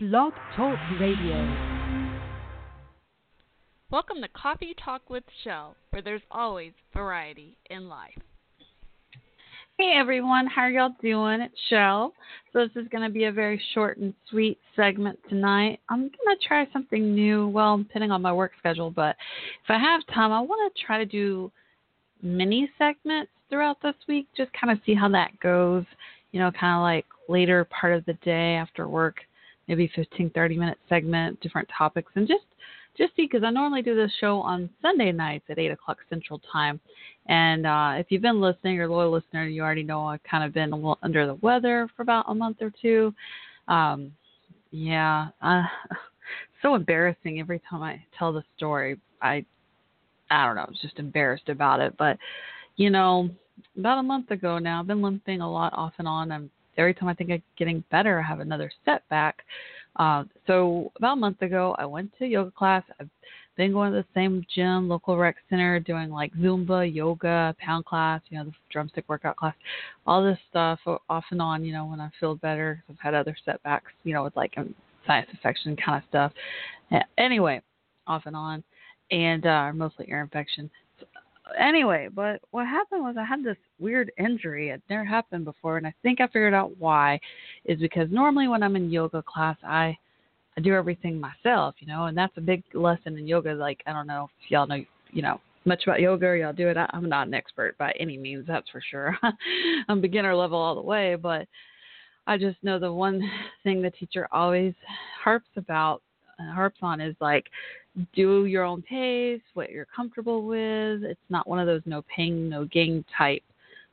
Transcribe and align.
Blog 0.00 0.32
Talk 0.54 0.78
Radio. 1.00 1.34
Welcome 3.90 4.22
to 4.22 4.28
Coffee 4.28 4.76
Talk 4.84 5.10
with 5.10 5.24
Shell, 5.42 5.74
where 5.90 6.00
there's 6.00 6.22
always 6.30 6.70
variety 6.94 7.56
in 7.68 7.88
life. 7.88 8.14
Hey 9.76 9.94
everyone, 9.96 10.46
how 10.46 10.62
are 10.62 10.70
y'all 10.70 10.94
doing? 11.02 11.40
It's 11.40 11.58
Shell. 11.68 12.12
So 12.52 12.60
this 12.60 12.80
is 12.80 12.88
going 12.90 13.02
to 13.02 13.12
be 13.12 13.24
a 13.24 13.32
very 13.32 13.60
short 13.74 13.98
and 13.98 14.14
sweet 14.30 14.60
segment 14.76 15.18
tonight. 15.28 15.80
I'm 15.88 16.02
going 16.02 16.12
to 16.12 16.46
try 16.46 16.68
something 16.72 17.12
new. 17.12 17.48
Well, 17.48 17.78
depending 17.78 18.12
on 18.12 18.22
my 18.22 18.32
work 18.32 18.52
schedule, 18.60 18.92
but 18.92 19.16
if 19.64 19.68
I 19.68 19.80
have 19.80 20.06
time, 20.14 20.30
I 20.30 20.40
want 20.40 20.72
to 20.76 20.86
try 20.86 20.98
to 20.98 21.06
do 21.06 21.50
mini 22.22 22.70
segments 22.78 23.32
throughout 23.50 23.82
this 23.82 23.96
week. 24.06 24.28
Just 24.36 24.52
kind 24.52 24.70
of 24.70 24.78
see 24.86 24.94
how 24.94 25.08
that 25.08 25.40
goes. 25.40 25.84
You 26.30 26.38
know, 26.38 26.52
kind 26.52 26.76
of 26.76 26.82
like 26.82 27.06
later 27.28 27.64
part 27.64 27.94
of 27.94 28.04
the 28.04 28.14
day 28.22 28.54
after 28.54 28.86
work 28.86 29.16
maybe 29.68 29.90
15, 29.94 30.30
30 30.30 30.56
minute 30.56 30.78
segment, 30.88 31.40
different 31.40 31.68
topics, 31.76 32.10
and 32.14 32.26
just 32.26 32.44
just 32.96 33.14
see 33.14 33.26
because 33.26 33.44
I 33.44 33.50
normally 33.50 33.82
do 33.82 33.94
this 33.94 34.10
show 34.20 34.40
on 34.40 34.68
Sunday 34.82 35.12
nights 35.12 35.44
at 35.48 35.58
8 35.58 35.70
o'clock 35.70 35.98
Central 36.10 36.40
Time. 36.52 36.80
And 37.26 37.64
uh, 37.64 37.92
if 37.94 38.06
you've 38.08 38.22
been 38.22 38.40
listening 38.40 38.80
or 38.80 38.88
loyal 38.88 39.12
listener, 39.12 39.46
you 39.46 39.62
already 39.62 39.84
know 39.84 40.04
I've 40.04 40.22
kind 40.24 40.42
of 40.42 40.52
been 40.52 40.72
a 40.72 40.76
little 40.76 40.98
under 41.02 41.24
the 41.24 41.36
weather 41.36 41.88
for 41.94 42.02
about 42.02 42.24
a 42.28 42.34
month 42.34 42.56
or 42.60 42.72
two. 42.82 43.14
Um, 43.68 44.12
yeah, 44.72 45.28
uh, 45.40 45.62
so 46.62 46.74
embarrassing 46.74 47.38
every 47.38 47.62
time 47.70 47.82
I 47.82 48.02
tell 48.18 48.32
the 48.32 48.42
story. 48.56 48.98
I 49.22 49.44
I 50.30 50.46
don't 50.46 50.56
know, 50.56 50.62
I 50.62 50.68
was 50.68 50.78
just 50.82 50.98
embarrassed 50.98 51.48
about 51.48 51.80
it. 51.80 51.94
But 51.96 52.18
you 52.76 52.90
know, 52.90 53.30
about 53.78 53.98
a 53.98 54.02
month 54.02 54.30
ago 54.30 54.58
now, 54.58 54.80
I've 54.80 54.86
been 54.86 55.02
limping 55.02 55.40
a 55.40 55.50
lot 55.50 55.72
off 55.74 55.92
and 55.98 56.08
on. 56.08 56.32
I'm 56.32 56.50
every 56.78 56.94
time 56.94 57.08
I 57.08 57.14
think 57.14 57.30
I'm 57.30 57.42
getting 57.56 57.84
better, 57.90 58.18
I 58.18 58.22
have 58.22 58.40
another 58.40 58.70
setback. 58.84 59.42
Uh, 59.96 60.24
so 60.46 60.92
about 60.96 61.14
a 61.14 61.16
month 61.16 61.42
ago, 61.42 61.74
I 61.78 61.84
went 61.84 62.16
to 62.18 62.26
yoga 62.26 62.52
class. 62.52 62.84
I've 63.00 63.10
been 63.56 63.72
going 63.72 63.92
to 63.92 63.98
the 63.98 64.06
same 64.14 64.46
gym, 64.54 64.88
local 64.88 65.18
rec 65.18 65.36
center, 65.50 65.80
doing 65.80 66.10
like 66.10 66.32
Zumba, 66.34 66.94
yoga, 66.94 67.54
pound 67.58 67.84
class, 67.84 68.22
you 68.28 68.38
know, 68.38 68.44
the 68.44 68.52
drumstick 68.70 69.04
workout 69.08 69.36
class, 69.36 69.54
all 70.06 70.24
this 70.24 70.38
stuff 70.48 70.78
off 71.08 71.24
and 71.30 71.42
on. 71.42 71.64
You 71.64 71.72
know, 71.72 71.86
when 71.86 72.00
I 72.00 72.08
feel 72.20 72.36
better, 72.36 72.82
I've 72.88 72.98
had 73.00 73.14
other 73.14 73.36
setbacks, 73.44 73.90
you 74.04 74.14
know, 74.14 74.22
with 74.22 74.36
like 74.36 74.54
um, 74.56 74.74
sinus 75.06 75.28
infection 75.32 75.76
kind 75.76 76.02
of 76.02 76.08
stuff. 76.08 76.32
Anyway, 77.18 77.60
off 78.06 78.22
and 78.26 78.36
on, 78.36 78.62
and 79.10 79.44
uh, 79.44 79.72
mostly 79.74 80.06
ear 80.08 80.20
infection 80.20 80.70
anyway, 81.58 82.08
but 82.12 82.40
what 82.50 82.66
happened 82.66 83.02
was 83.02 83.16
I 83.18 83.24
had 83.24 83.44
this 83.44 83.56
weird 83.78 84.10
injury. 84.18 84.70
It 84.70 84.82
never 84.90 85.04
happened 85.04 85.44
before, 85.44 85.76
and 85.76 85.86
I 85.86 85.94
think 86.02 86.20
I 86.20 86.26
figured 86.26 86.54
out 86.54 86.76
why. 86.78 87.20
Is 87.64 87.78
because 87.78 88.08
normally 88.10 88.48
when 88.48 88.62
I'm 88.62 88.76
in 88.76 88.90
yoga 88.90 89.22
class, 89.22 89.56
I 89.64 89.96
I 90.56 90.60
do 90.60 90.74
everything 90.74 91.20
myself, 91.20 91.76
you 91.78 91.86
know, 91.86 92.06
and 92.06 92.18
that's 92.18 92.36
a 92.36 92.40
big 92.40 92.62
lesson 92.74 93.16
in 93.16 93.26
yoga. 93.26 93.54
Like 93.54 93.82
I 93.86 93.92
don't 93.92 94.06
know 94.06 94.28
if 94.44 94.50
y'all 94.50 94.66
know, 94.66 94.82
you 95.12 95.22
know, 95.22 95.40
much 95.64 95.84
about 95.84 96.00
yoga 96.00 96.26
or 96.26 96.36
y'all 96.36 96.52
do 96.52 96.68
it. 96.68 96.76
I, 96.76 96.88
I'm 96.92 97.08
not 97.08 97.28
an 97.28 97.34
expert 97.34 97.78
by 97.78 97.92
any 98.00 98.16
means, 98.16 98.46
that's 98.46 98.68
for 98.70 98.82
sure. 98.90 99.16
I'm 99.88 100.00
beginner 100.00 100.34
level 100.34 100.58
all 100.58 100.74
the 100.74 100.82
way, 100.82 101.14
but 101.14 101.46
I 102.26 102.36
just 102.36 102.56
know 102.62 102.78
the 102.78 102.92
one 102.92 103.22
thing 103.62 103.80
the 103.80 103.90
teacher 103.90 104.28
always 104.32 104.74
harps 105.22 105.48
about 105.56 106.02
harps 106.54 106.78
on 106.82 107.00
is 107.00 107.16
like 107.20 107.46
do 108.14 108.46
your 108.46 108.64
own 108.64 108.82
pace, 108.82 109.40
what 109.54 109.70
you're 109.70 109.86
comfortable 109.94 110.44
with. 110.44 111.02
It's 111.02 111.20
not 111.28 111.48
one 111.48 111.58
of 111.58 111.66
those 111.66 111.82
no 111.84 112.02
pain, 112.14 112.48
no 112.48 112.64
gain 112.66 113.04
type 113.16 113.42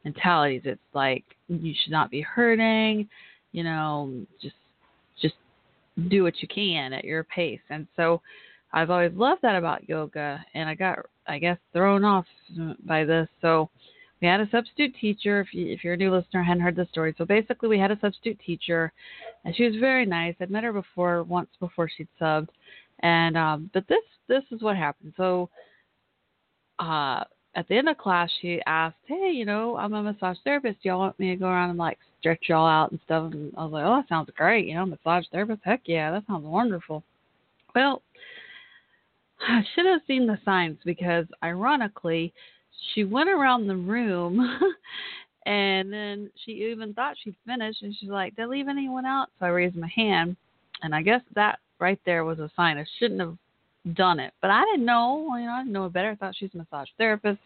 mentalities. 0.04 0.62
It's 0.66 0.82
like 0.94 1.24
you 1.48 1.74
should 1.84 1.92
not 1.92 2.12
be 2.12 2.22
hurting, 2.22 3.08
you 3.52 3.64
know, 3.64 4.14
just 4.42 4.56
just 5.22 5.36
do 6.10 6.24
what 6.24 6.42
you 6.42 6.48
can 6.48 6.94
at 6.94 7.04
your 7.06 7.24
pace. 7.24 7.62
And 7.70 7.88
so 7.96 8.22
I've 8.74 8.90
always 8.90 9.14
loved 9.14 9.42
that 9.42 9.56
about 9.56 9.88
yoga 9.90 10.44
and 10.54 10.70
I 10.70 10.76
got 10.76 11.00
I 11.28 11.40
guess 11.40 11.58
thrown 11.74 12.04
off 12.04 12.26
by 12.86 13.04
this. 13.04 13.28
So 13.42 13.70
we 14.22 14.28
had 14.28 14.40
a 14.40 14.50
substitute 14.50 14.96
teacher. 15.00 15.42
If, 15.42 15.54
you, 15.54 15.68
if 15.68 15.84
you're 15.84 15.94
a 15.94 15.98
new 15.98 16.12
listener, 16.12 16.42
hadn't 16.42 16.64
heard 16.64 16.76
the 16.76 16.88
story. 16.92 17.14
So 17.18 17.26
basically, 17.26 17.70
we 17.70 17.80
had 17.80 17.92
a 17.92 18.00
substitute 18.00 18.40
teacher, 18.46 18.94
and 19.44 19.56
she 19.56 19.66
was 19.66 19.76
very 19.76 20.06
nice. 20.06 20.36
I'd 20.40 20.50
met 20.50 20.64
her 20.64 20.74
before, 20.74 21.24
once 21.24 21.50
before 21.60 21.90
she'd 21.90 22.08
subbed, 22.20 22.48
and 23.00 23.38
um, 23.38 23.70
but 23.74 23.88
this 23.88 24.04
this 24.28 24.44
is 24.52 24.62
what 24.62 24.76
happened. 24.76 25.14
So 25.18 25.50
uh, 26.80 27.24
at 27.56 27.68
the 27.68 27.78
end 27.78 27.90
of 27.90 27.98
class, 27.98 28.30
she 28.42 28.62
asked, 28.66 28.98
"Hey, 29.06 29.32
you 29.34 29.46
know, 29.46 29.78
I'm 29.78 29.94
a 29.94 30.04
massage 30.04 30.38
therapist. 30.44 30.82
Do 30.84 30.90
y'all 30.90 31.00
want 31.00 31.20
me 31.20 31.30
to 31.30 31.36
go 31.36 31.48
around 31.48 31.72
and 31.72 31.80
like 31.80 32.00
stretch 32.20 32.44
y'all 32.48 32.68
out 32.68 32.92
and 32.92 33.00
stuff?" 33.06 33.32
And 33.34 33.54
I 33.58 33.64
was 33.64 33.74
like, 33.74 33.86
"Oh, 33.86 33.96
that 33.98 34.10
sounds 34.10 34.30
great. 34.36 34.68
You 34.68 34.76
know, 34.76 34.86
massage 34.86 35.26
therapist. 35.32 35.62
Heck 35.64 35.82
yeah, 35.86 36.12
that 36.12 36.24
sounds 36.28 36.46
wonderful." 36.46 37.04
Well, 37.74 38.02
I 39.42 39.62
should 39.74 39.86
have 39.86 40.02
seen 40.08 40.28
the 40.28 40.40
signs 40.46 40.78
because, 40.86 41.26
ironically, 41.44 42.34
she 42.94 43.04
went 43.04 43.30
around 43.30 43.68
the 43.68 43.76
room 43.76 44.40
and 45.46 45.92
then 45.92 46.32
she 46.44 46.52
even 46.72 46.94
thought 46.94 47.16
she'd 47.22 47.36
finished 47.46 47.82
and 47.82 47.96
she's 48.00 48.10
like, 48.10 48.36
Did 48.36 48.44
I 48.44 48.48
leave 48.48 48.68
anyone 48.68 49.06
out? 49.06 49.28
So 49.40 49.46
I 49.46 49.50
raised 49.50 49.76
my 49.76 49.92
hand 49.94 50.36
and 50.82 50.96
I 50.96 51.02
guess 51.02 51.22
that 51.36 51.60
right 51.80 52.00
there 52.06 52.24
was 52.24 52.40
a 52.40 52.52
sign. 52.56 52.78
I 52.78 52.86
shouldn't 53.00 53.20
have 53.20 53.38
done 53.94 54.20
it. 54.20 54.34
But 54.42 54.52
I 54.52 54.64
didn't 54.66 54.86
know, 54.86 55.36
you 55.38 55.46
know, 55.46 55.52
I 55.52 55.60
didn't 55.60 55.74
know 55.74 55.90
better. 55.90 56.12
I 56.12 56.16
thought 56.16 56.36
she's 56.38 56.50
a 56.54 56.58
massage 56.58 56.88
therapist. 56.98 57.40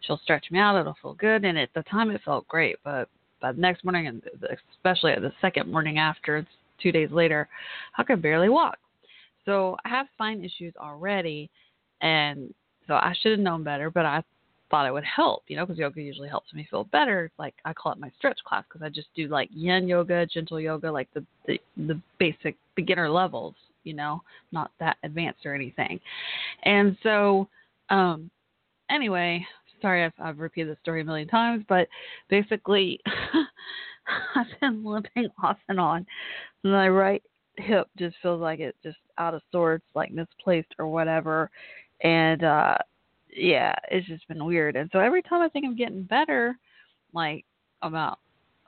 She'll 0.00 0.20
stretch 0.22 0.46
me 0.50 0.58
out, 0.58 0.78
it'll 0.78 0.96
feel 1.00 1.14
good. 1.14 1.44
And 1.44 1.58
at 1.58 1.70
the 1.74 1.82
time 1.84 2.10
it 2.10 2.20
felt 2.24 2.48
great, 2.48 2.76
but 2.84 3.08
by 3.40 3.52
the 3.52 3.60
next 3.60 3.84
morning 3.84 4.06
and 4.06 4.22
especially 4.76 5.14
the 5.16 5.32
second 5.40 5.70
morning 5.70 5.98
after, 5.98 6.46
two 6.82 6.90
days 6.90 7.10
later, 7.10 7.48
I 7.96 8.02
could 8.02 8.20
barely 8.22 8.48
walk. 8.48 8.78
So 9.44 9.76
I 9.84 9.90
have 9.90 10.06
spine 10.14 10.42
issues 10.42 10.74
already 10.76 11.50
and 12.00 12.52
so 12.86 12.94
I 12.94 13.14
should 13.20 13.32
have 13.32 13.40
known 13.40 13.62
better, 13.62 13.90
but 13.90 14.04
I 14.04 14.22
thought 14.70 14.86
it 14.86 14.92
would 14.92 15.04
help, 15.04 15.44
you 15.46 15.56
know, 15.56 15.64
because 15.64 15.78
yoga 15.78 16.02
usually 16.02 16.28
helps 16.28 16.52
me 16.52 16.66
feel 16.70 16.84
better. 16.84 17.30
Like 17.38 17.54
I 17.64 17.72
call 17.72 17.92
it 17.92 17.98
my 17.98 18.10
stretch 18.18 18.38
class 18.46 18.64
because 18.68 18.84
I 18.84 18.88
just 18.88 19.08
do 19.14 19.28
like 19.28 19.48
yin 19.52 19.86
yoga, 19.86 20.26
gentle 20.26 20.60
yoga, 20.60 20.90
like 20.90 21.08
the, 21.14 21.24
the 21.46 21.60
the 21.76 22.00
basic 22.18 22.56
beginner 22.74 23.08
levels, 23.08 23.54
you 23.84 23.94
know, 23.94 24.22
not 24.52 24.70
that 24.80 24.96
advanced 25.02 25.46
or 25.46 25.54
anything. 25.54 26.00
And 26.64 26.96
so, 27.02 27.48
um, 27.90 28.30
anyway, 28.90 29.46
sorry 29.80 30.04
I've, 30.04 30.12
I've 30.18 30.38
repeated 30.38 30.72
the 30.72 30.80
story 30.80 31.02
a 31.02 31.04
million 31.04 31.28
times, 31.28 31.64
but 31.68 31.88
basically, 32.28 33.00
I've 34.36 34.60
been 34.60 34.84
limping 34.84 35.28
off 35.42 35.58
and 35.68 35.80
on. 35.80 36.06
My 36.62 36.88
right 36.88 37.22
hip 37.56 37.88
just 37.98 38.16
feels 38.22 38.40
like 38.40 38.60
it's 38.60 38.78
just 38.82 38.98
out 39.18 39.34
of 39.34 39.42
sorts, 39.52 39.84
like 39.94 40.10
misplaced 40.12 40.74
or 40.78 40.88
whatever. 40.88 41.50
And 42.02 42.42
uh 42.42 42.76
yeah, 43.36 43.74
it's 43.90 44.06
just 44.06 44.26
been 44.28 44.44
weird. 44.44 44.76
And 44.76 44.88
so 44.92 45.00
every 45.00 45.22
time 45.22 45.42
I 45.42 45.48
think 45.48 45.66
I'm 45.66 45.76
getting 45.76 46.04
better, 46.04 46.56
like 47.12 47.44
about 47.82 48.18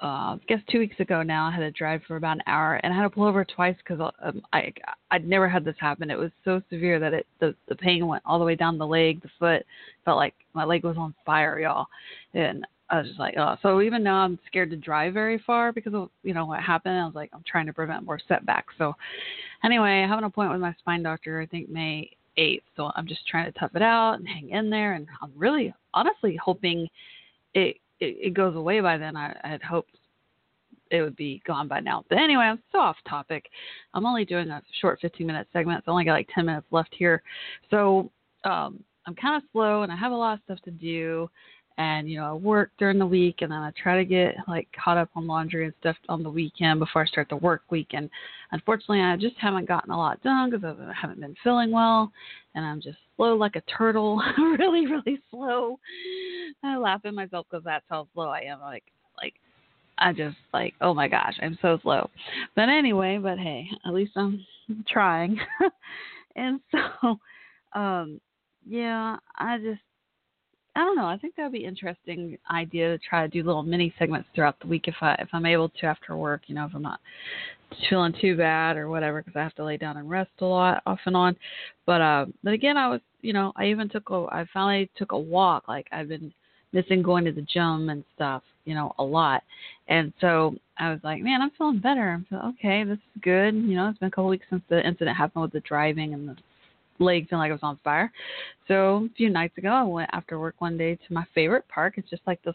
uh, 0.03 0.37
I 0.37 0.39
guess 0.47 0.61
two 0.71 0.79
weeks 0.79 1.01
ago 1.01 1.23
now, 1.23 1.47
I 1.47 1.51
had 1.51 1.61
to 1.61 1.71
drive 1.71 2.03
for 2.07 2.17
about 2.17 2.37
an 2.37 2.43
hour, 2.47 2.75
and 2.83 2.93
I 2.93 2.97
had 2.97 3.05
to 3.05 3.11
pull 3.11 3.25
over 3.25 3.45
twice 3.45 3.77
because 3.79 4.12
um, 4.23 4.43
I 4.53 4.73
I'd 5.11 5.27
never 5.27 5.49
had 5.49 5.65
this 5.65 5.77
happen. 5.79 6.11
It 6.11 6.19
was 6.19 6.31
so 6.45 6.61
severe 6.69 7.01
that 7.01 7.15
it 7.15 7.27
the 7.41 7.55
the 7.69 7.77
pain 7.77 8.07
went 8.07 8.23
all 8.27 8.39
the 8.39 8.45
way 8.45 8.57
down 8.57 8.77
the 8.77 8.87
leg, 8.87 9.23
the 9.23 9.31
foot. 9.39 9.65
Felt 10.05 10.19
like 10.19 10.34
my 10.53 10.65
leg 10.65 10.84
was 10.84 10.99
on 10.99 11.15
fire, 11.25 11.59
y'all. 11.59 11.87
And 12.34 12.67
I 12.91 12.99
was 12.99 13.07
just 13.07 13.19
like, 13.19 13.37
oh. 13.39 13.57
So 13.62 13.81
even 13.81 14.03
now, 14.03 14.17
I'm 14.17 14.39
scared 14.47 14.71
to 14.71 14.77
drive 14.77 15.15
very 15.15 15.43
far 15.47 15.73
because 15.73 15.95
of 15.95 16.11
you 16.23 16.34
know 16.34 16.45
what 16.45 16.63
happened. 16.63 16.99
I 16.99 17.07
was 17.07 17.15
like, 17.15 17.31
I'm 17.33 17.45
trying 17.47 17.67
to 17.67 17.73
prevent 17.73 18.05
more 18.05 18.21
setbacks. 18.28 18.75
So 18.77 18.95
anyway, 19.65 20.03
I 20.05 20.09
have 20.09 20.19
an 20.19 20.25
appointment 20.25 20.61
with 20.61 20.69
my 20.69 20.75
spine 20.78 21.03
doctor. 21.03 21.41
I 21.41 21.47
think 21.47 21.71
May 21.71 22.11
8th. 22.39 22.63
So 22.77 22.91
I'm 22.95 23.07
just 23.07 23.27
trying 23.27 23.51
to 23.51 23.59
tough 23.59 23.75
it 23.75 23.83
out 23.83 24.15
and 24.19 24.28
hang 24.28 24.51
in 24.51 24.69
there. 24.69 24.93
And 24.93 25.07
I'm 25.23 25.33
really, 25.34 25.73
honestly, 25.95 26.39
hoping 26.43 26.87
it 27.55 27.78
it, 28.01 28.17
it 28.21 28.34
goes 28.34 28.57
away 28.57 28.81
by 28.81 28.99
then. 28.99 29.17
I, 29.17 29.37
I 29.45 29.49
had 29.49 29.62
hoped 29.62 29.97
it 30.91 31.03
would 31.03 31.17
be 31.17 31.43
gone 31.47 31.67
by 31.67 31.81
now. 31.81 32.05
But 32.09 32.19
anyway, 32.19 32.45
I'm 32.45 32.62
so 32.71 32.79
off 32.79 32.97
topic. 33.09 33.47
I'm 33.95 34.07
only 34.07 34.25
doing 34.25 34.51
a 34.51 34.62
short 34.81 35.01
15 35.01 35.27
minute 35.27 35.48
segment. 35.53 35.84
So 35.84 35.91
I 35.91 35.93
only 35.93 36.04
got 36.04 36.13
like 36.13 36.28
10 36.34 36.47
minutes 36.47 36.66
left 36.71 36.95
here. 36.97 37.22
So 37.71 38.10
um, 38.45 38.83
I'm 39.07 39.15
kind 39.15 39.37
of 39.37 39.48
slow 39.53 39.83
and 39.83 39.91
I 39.91 39.97
have 39.97 40.13
a 40.13 40.16
lot 40.16 40.34
of 40.34 40.41
stuff 40.45 40.60
to 40.65 40.71
do 40.71 41.28
and 41.78 42.09
you 42.09 42.19
know 42.19 42.31
I 42.31 42.33
work 42.33 42.71
during 42.78 42.98
the 42.98 43.07
week 43.07 43.43
and 43.43 43.53
then 43.53 43.59
I 43.59 43.71
try 43.81 43.97
to 43.97 44.04
get 44.04 44.34
like 44.48 44.69
caught 44.83 44.97
up 44.97 45.10
on 45.15 45.27
laundry 45.27 45.66
and 45.66 45.75
stuff 45.81 45.97
on 46.09 46.22
the 46.22 46.31
weekend 46.31 46.81
before 46.81 47.03
I 47.03 47.07
start 47.07 47.28
the 47.28 47.37
work 47.37 47.63
week 47.71 47.89
and 47.93 48.09
unfortunately 48.53 49.03
I 49.03 49.16
just 49.16 49.37
haven't 49.39 49.69
gotten 49.69 49.91
a 49.91 49.97
lot 49.97 50.22
done 50.22 50.51
because 50.51 50.65
I 50.81 50.93
haven't 50.98 51.21
been 51.21 51.37
feeling 51.45 51.71
well 51.71 52.10
and 52.54 52.65
I'm 52.65 52.81
just 52.81 52.98
slow 53.16 53.37
like 53.37 53.57
a 53.57 53.63
turtle 53.63 54.22
really 54.39 54.87
really 54.87 55.21
slow 55.31 55.78
I 56.63 56.77
laugh 56.77 57.03
at 57.05 57.15
myself 57.15 57.47
because 57.51 57.65
that's 57.65 57.85
how 57.89 58.09
slow 58.15 58.29
I 58.29 58.41
am 58.41 58.61
like 58.61 58.85
like 59.23 59.35
I 59.99 60.13
just 60.13 60.37
like 60.53 60.75
oh 60.81 60.95
my 60.95 61.09
gosh 61.09 61.35
I'm 61.41 61.59
so 61.63 61.79
slow 61.83 62.11
but 62.55 62.69
anyway 62.69 63.19
but 63.19 63.39
hey 63.39 63.69
at 63.87 63.95
least 63.95 64.13
I'm 64.17 64.45
trying 64.89 65.39
and 66.37 66.61
so 66.73 67.19
um 67.79 68.21
yeah 68.67 69.17
I 69.37 69.59
just 69.59 69.81
I 70.77 70.81
don't 70.81 70.97
know. 70.97 71.07
I 71.07 71.17
think 71.17 71.35
that 71.37 71.45
would 71.45 71.53
be 71.53 71.65
interesting 71.65 72.37
idea 72.51 72.89
to 72.89 72.99
try 72.99 73.23
to 73.23 73.29
do 73.29 73.43
little 73.43 73.63
mini 73.63 73.95
segments 73.99 74.29
throughout 74.35 74.61
the 74.61 74.67
week 74.67 74.89
if 74.89 74.97
I 75.01 75.15
if 75.15 75.29
I'm 75.33 75.47
able 75.47 75.71
to 75.71 75.87
after 75.87 76.15
work. 76.19 76.43
You 76.49 76.55
know, 76.55 76.67
if 76.67 76.75
I'm 76.75 76.83
not 76.83 77.01
feeling 77.89 78.15
too 78.21 78.37
bad 78.37 78.77
or 78.77 78.91
whatever 78.91 79.23
because 79.23 79.37
I 79.37 79.43
have 79.43 79.55
to 79.55 79.65
lay 79.65 79.79
down 79.79 79.97
and 79.97 80.09
rest 80.09 80.31
a 80.41 80.45
lot 80.45 80.83
off 80.85 80.99
and 81.07 81.17
on. 81.17 81.35
But 81.87 82.03
uh, 82.03 82.27
but 82.45 82.53
again, 82.53 82.77
I 82.77 82.89
was 82.89 83.01
you 83.23 83.33
know 83.33 83.55
I 83.57 83.69
even 83.69 83.89
took 83.89 84.11
a 84.11 84.27
I 84.31 84.45
finally 84.53 84.91
took 84.97 85.13
a 85.13 85.19
walk. 85.19 85.67
Like 85.67 85.87
I've 85.93 86.09
been 86.09 86.31
missing 86.77 87.03
going 87.03 87.25
to 87.25 87.33
the 87.33 87.43
gym 87.43 87.89
and 87.89 88.05
stuff, 88.15 88.43
you 88.67 88.75
know, 88.75 88.95
a 88.99 89.03
lot. 89.03 89.43
And 89.89 90.13
so 90.21 90.55
I 90.78 90.91
was 90.91 91.01
like, 91.03 91.23
man, 91.23 91.41
I'm 91.41 91.51
feeling 91.57 91.78
better. 91.78 92.11
I'm 92.11 92.27
feeling 92.28 92.55
okay. 92.59 92.84
This 92.84 92.99
is 92.99 93.23
good. 93.23 93.55
You 93.55 93.77
know, 93.77 93.89
it's 93.89 93.99
been 93.99 94.09
a 94.09 94.11
couple 94.11 94.28
weeks 94.28 94.47
since 94.51 94.63
the 94.69 94.87
incident 94.87 95.17
happened 95.17 95.43
with 95.43 95.53
the 95.53 95.61
driving 95.61 96.13
and 96.13 96.28
the 96.28 96.37
leg 96.99 97.28
feeling 97.28 97.41
like 97.41 97.49
it 97.51 97.55
was 97.55 97.61
on 97.63 97.78
fire. 97.83 98.13
So 98.69 99.09
a 99.11 99.15
few 99.17 99.31
nights 99.31 99.57
ago, 99.57 99.71
I 99.71 99.83
went 99.84 100.11
after 100.13 100.39
work 100.39 100.57
one 100.59 100.77
day 100.77 100.97
to 100.97 101.15
my 101.15 101.25
favorite 101.34 101.67
park. 101.69 101.95
It's 101.97 102.11
just 102.11 102.23
like 102.27 102.43
this 102.43 102.55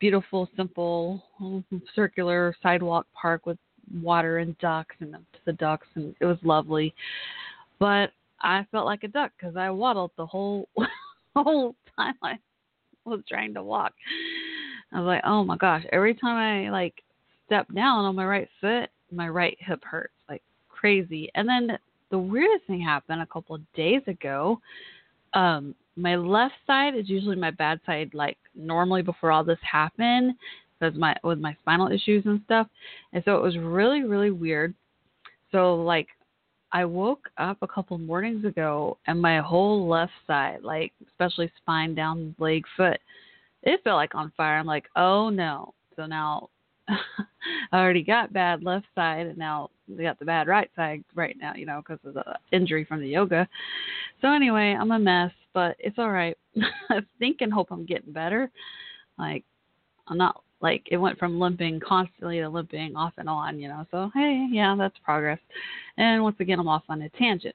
beautiful, 0.00 0.48
simple, 0.56 1.22
circular 1.94 2.54
sidewalk 2.62 3.06
park 3.14 3.44
with 3.44 3.58
water 4.02 4.38
and 4.38 4.56
ducks 4.58 4.96
and 5.00 5.14
the 5.44 5.52
ducks, 5.52 5.86
and 5.94 6.14
it 6.20 6.24
was 6.24 6.38
lovely. 6.42 6.94
But 7.78 8.12
I 8.40 8.66
felt 8.70 8.86
like 8.86 9.04
a 9.04 9.08
duck 9.08 9.32
because 9.38 9.56
I 9.56 9.70
waddled 9.70 10.12
the 10.16 10.26
whole 10.26 10.68
whole 11.36 11.74
time 11.96 12.14
I 12.22 12.38
was 13.04 13.20
trying 13.28 13.54
to 13.54 13.62
walk. 13.62 13.92
I 14.92 15.00
was 15.00 15.06
like, 15.06 15.22
oh 15.24 15.44
my 15.44 15.56
gosh! 15.56 15.84
Every 15.92 16.14
time 16.14 16.36
I 16.36 16.70
like 16.70 17.02
step 17.46 17.66
down 17.74 18.04
on 18.04 18.14
my 18.14 18.26
right 18.26 18.48
foot, 18.60 18.90
my 19.10 19.28
right 19.28 19.56
hip 19.60 19.82
hurts 19.84 20.14
like 20.28 20.42
crazy. 20.68 21.30
And 21.34 21.48
then 21.48 21.78
the 22.10 22.18
weirdest 22.18 22.66
thing 22.66 22.80
happened 22.80 23.22
a 23.22 23.26
couple 23.26 23.54
of 23.54 23.72
days 23.74 24.02
ago. 24.06 24.60
Um, 25.34 25.74
my 25.96 26.16
left 26.16 26.54
side 26.66 26.94
is 26.94 27.08
usually 27.08 27.36
my 27.36 27.50
bad 27.50 27.80
side, 27.84 28.10
like 28.14 28.38
normally 28.54 29.02
before 29.02 29.30
all 29.30 29.44
this 29.44 29.58
happened, 29.62 30.34
because 30.78 30.98
my 30.98 31.16
with 31.24 31.38
my 31.38 31.56
spinal 31.60 31.90
issues 31.90 32.24
and 32.26 32.40
stuff. 32.44 32.66
And 33.12 33.22
so 33.24 33.36
it 33.36 33.42
was 33.42 33.56
really, 33.56 34.02
really 34.02 34.30
weird. 34.30 34.74
So 35.50 35.76
like 35.76 36.08
I 36.72 36.84
woke 36.84 37.28
up 37.36 37.58
a 37.62 37.68
couple 37.68 37.98
mornings 37.98 38.44
ago 38.44 38.96
and 39.06 39.20
my 39.20 39.40
whole 39.40 39.86
left 39.88 40.12
side, 40.26 40.60
like 40.62 40.92
especially 41.06 41.50
spine 41.58 41.94
down 41.94 42.34
leg 42.38 42.64
foot, 42.76 42.98
it 43.62 43.80
felt 43.84 43.96
like 43.96 44.14
on 44.14 44.32
fire. 44.36 44.58
I'm 44.58 44.66
like, 44.66 44.86
oh 44.96 45.28
no. 45.28 45.74
So 45.96 46.06
now 46.06 46.48
I 46.88 47.78
already 47.78 48.02
got 48.02 48.32
bad 48.32 48.62
left 48.62 48.86
side, 48.94 49.26
and 49.26 49.38
now 49.38 49.70
we 49.88 50.02
got 50.02 50.18
the 50.18 50.24
bad 50.24 50.48
right 50.48 50.70
side 50.74 51.04
right 51.14 51.36
now, 51.40 51.54
you 51.54 51.66
know, 51.66 51.82
because 51.86 52.04
of 52.04 52.14
the 52.14 52.24
injury 52.50 52.84
from 52.84 53.00
the 53.00 53.08
yoga. 53.08 53.46
So 54.20 54.32
anyway, 54.32 54.76
I'm 54.78 54.90
a 54.90 54.98
mess, 54.98 55.32
but 55.52 55.76
it's 55.78 55.98
all 55.98 56.10
right. 56.10 56.36
I 56.90 57.00
think 57.18 57.40
and 57.40 57.52
hope 57.52 57.68
I'm 57.70 57.86
getting 57.86 58.12
better. 58.12 58.50
Like 59.18 59.44
I'm 60.08 60.18
not 60.18 60.42
like 60.62 60.86
it 60.90 60.96
went 60.96 61.18
from 61.18 61.38
limping 61.38 61.80
constantly 61.80 62.38
to 62.38 62.48
limping 62.48 62.96
off 62.96 63.12
and 63.18 63.28
on, 63.28 63.58
you 63.58 63.68
know. 63.68 63.84
So 63.90 64.10
hey, 64.14 64.48
yeah, 64.50 64.74
that's 64.78 64.96
progress. 65.04 65.40
And 65.98 66.22
once 66.22 66.36
again, 66.40 66.60
I'm 66.60 66.68
off 66.68 66.84
on 66.88 67.02
a 67.02 67.08
tangent. 67.10 67.54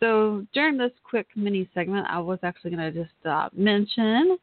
So 0.00 0.46
during 0.52 0.76
this 0.76 0.92
quick 1.02 1.26
mini 1.36 1.68
segment, 1.74 2.06
I 2.08 2.18
was 2.18 2.38
actually 2.42 2.72
going 2.72 2.92
to 2.92 3.04
just 3.04 3.26
uh, 3.26 3.48
mention 3.54 4.38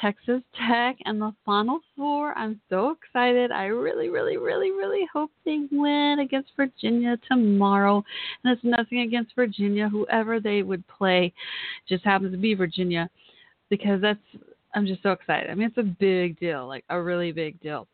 Texas 0.00 0.42
Tech 0.68 0.96
and 1.04 1.20
the 1.20 1.32
Final 1.44 1.80
Four. 1.96 2.32
I'm 2.36 2.60
so 2.68 2.90
excited. 2.90 3.50
I 3.50 3.66
really, 3.66 4.08
really, 4.08 4.36
really, 4.36 4.70
really 4.70 5.06
hope 5.12 5.30
they 5.44 5.66
win 5.70 6.18
against 6.20 6.50
Virginia 6.56 7.18
tomorrow. 7.28 8.02
And 8.44 8.52
it's 8.52 8.64
nothing 8.64 9.00
against 9.00 9.34
Virginia. 9.34 9.88
Whoever 9.88 10.40
they 10.40 10.62
would 10.62 10.86
play 10.88 11.32
just 11.88 12.04
happens 12.04 12.32
to 12.32 12.38
be 12.38 12.54
Virginia 12.54 13.08
because 13.70 14.00
that's, 14.00 14.18
I'm 14.76 14.86
just 14.86 15.02
so 15.02 15.12
excited. 15.12 15.50
I 15.50 15.54
mean, 15.54 15.68
it's 15.68 15.78
a 15.78 15.82
big 15.82 16.38
deal, 16.38 16.68
like 16.68 16.84
a 16.90 17.00
really 17.00 17.32
big 17.32 17.58
deal. 17.60 17.88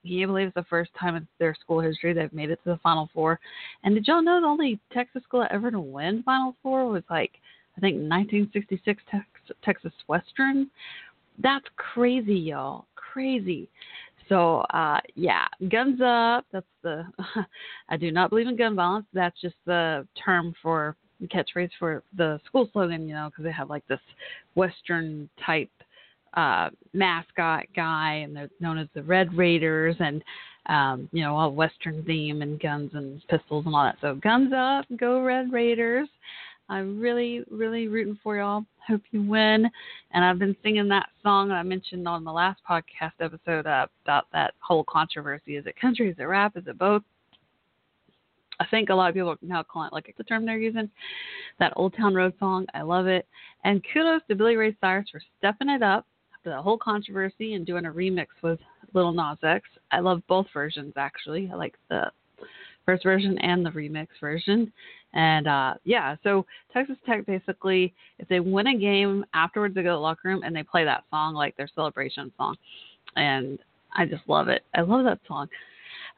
Can 0.00 0.12
you 0.12 0.26
believe 0.26 0.46
it's 0.48 0.54
the 0.54 0.64
first 0.64 0.90
time 0.98 1.14
in 1.14 1.28
their 1.38 1.54
school 1.54 1.78
history 1.78 2.14
they've 2.14 2.32
made 2.32 2.50
it 2.50 2.58
to 2.64 2.70
the 2.70 2.80
Final 2.82 3.10
Four? 3.12 3.38
And 3.84 3.94
did 3.94 4.08
y'all 4.08 4.22
know 4.22 4.40
the 4.40 4.46
only 4.46 4.80
Texas 4.92 5.22
school 5.24 5.46
ever 5.50 5.70
to 5.70 5.78
win 5.78 6.22
Final 6.22 6.56
Four 6.62 6.88
was 6.88 7.02
like, 7.10 7.32
I 7.76 7.80
think 7.80 7.96
1966 7.96 9.02
Texas 9.62 9.92
Western, 10.08 10.70
that's 11.38 11.66
crazy, 11.76 12.34
y'all. 12.34 12.86
Crazy. 12.94 13.68
So, 14.30 14.60
uh, 14.70 15.00
yeah, 15.14 15.46
guns 15.70 16.00
up. 16.02 16.46
That's 16.50 16.66
the. 16.82 17.04
I 17.90 17.98
do 17.98 18.10
not 18.10 18.30
believe 18.30 18.48
in 18.48 18.56
gun 18.56 18.74
violence. 18.74 19.06
That's 19.12 19.38
just 19.40 19.56
the 19.66 20.06
term 20.24 20.54
for 20.62 20.96
the 21.20 21.28
catchphrase 21.28 21.70
for 21.78 22.02
the 22.16 22.40
school 22.46 22.70
slogan, 22.72 23.06
you 23.06 23.14
know, 23.14 23.28
because 23.28 23.44
they 23.44 23.52
have 23.52 23.68
like 23.68 23.86
this 23.86 24.00
Western 24.54 25.28
type 25.44 25.70
uh, 26.34 26.70
mascot 26.92 27.64
guy, 27.74 28.22
and 28.24 28.34
they're 28.34 28.50
known 28.60 28.78
as 28.78 28.88
the 28.94 29.02
Red 29.02 29.36
Raiders, 29.36 29.96
and 29.98 30.22
um, 30.66 31.08
you 31.12 31.22
know, 31.22 31.36
all 31.36 31.52
Western 31.52 32.04
theme 32.04 32.42
and 32.42 32.60
guns 32.60 32.90
and 32.94 33.20
pistols 33.28 33.66
and 33.66 33.74
all 33.74 33.84
that. 33.84 33.96
So, 34.00 34.14
guns 34.14 34.52
up, 34.56 34.86
go 34.96 35.20
Red 35.20 35.52
Raiders. 35.52 36.08
I'm 36.68 37.00
really, 37.00 37.44
really 37.50 37.88
rooting 37.88 38.18
for 38.22 38.36
y'all. 38.36 38.64
Hope 38.86 39.02
you 39.10 39.22
win. 39.22 39.68
And 40.12 40.24
I've 40.24 40.38
been 40.38 40.56
singing 40.62 40.88
that 40.88 41.08
song 41.22 41.50
I 41.50 41.62
mentioned 41.62 42.06
on 42.08 42.24
the 42.24 42.32
last 42.32 42.60
podcast 42.68 43.12
episode 43.20 43.66
uh, 43.66 43.86
about 44.04 44.26
that 44.32 44.54
whole 44.60 44.84
controversy. 44.84 45.56
Is 45.56 45.66
it 45.66 45.78
country? 45.80 46.10
Is 46.10 46.16
it 46.18 46.24
rap? 46.24 46.56
Is 46.56 46.64
it 46.66 46.78
both? 46.78 47.02
I 48.60 48.66
think 48.66 48.88
a 48.88 48.94
lot 48.94 49.08
of 49.08 49.14
people 49.14 49.34
now 49.42 49.64
calling 49.64 49.88
it 49.88 49.92
like 49.92 50.14
the 50.16 50.24
term 50.24 50.46
they're 50.46 50.56
using. 50.56 50.88
That 51.58 51.72
Old 51.76 51.94
Town 51.96 52.14
Road 52.14 52.32
song. 52.38 52.66
I 52.74 52.82
love 52.82 53.06
it. 53.06 53.26
And 53.64 53.84
kudos 53.92 54.22
to 54.28 54.36
Billy 54.36 54.56
Ray 54.56 54.76
Cyrus 54.80 55.08
for 55.10 55.20
stepping 55.38 55.68
it 55.68 55.82
up 55.82 56.06
the 56.44 56.60
whole 56.60 56.78
controversy 56.78 57.54
and 57.54 57.66
doing 57.66 57.86
a 57.86 57.90
remix 57.90 58.26
with 58.42 58.58
Lil 58.94 59.12
Nas 59.12 59.38
X. 59.42 59.68
I 59.90 60.00
love 60.00 60.22
both 60.28 60.46
versions 60.52 60.94
actually. 60.96 61.50
I 61.52 61.56
like 61.56 61.74
the 61.88 62.10
first 62.84 63.04
version 63.04 63.38
and 63.38 63.64
the 63.64 63.70
remix 63.70 64.08
version. 64.20 64.72
And 65.14 65.46
uh, 65.46 65.74
yeah, 65.84 66.16
so 66.22 66.46
Texas 66.72 66.96
Tech 67.06 67.26
basically, 67.26 67.94
if 68.18 68.28
they 68.28 68.40
win 68.40 68.68
a 68.68 68.78
game 68.78 69.24
afterwards, 69.34 69.74
they 69.74 69.82
go 69.82 69.90
to 69.90 69.94
the 69.94 70.00
locker 70.00 70.28
room 70.28 70.42
and 70.44 70.54
they 70.54 70.62
play 70.62 70.84
that 70.84 71.04
song 71.10 71.34
like 71.34 71.56
their 71.56 71.68
celebration 71.74 72.32
song. 72.36 72.56
And 73.16 73.58
I 73.94 74.06
just 74.06 74.22
love 74.26 74.48
it. 74.48 74.62
I 74.74 74.80
love 74.80 75.04
that 75.04 75.20
song. 75.28 75.48